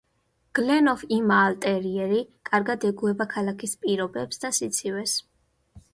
[0.59, 5.19] გლენ ოფ იმაალ ტერიერი კარგად ეგუება ქალაქის პირობებს და სიცივეს.